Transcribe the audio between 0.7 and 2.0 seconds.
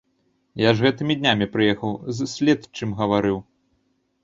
ж гэтымі днямі прыехаў,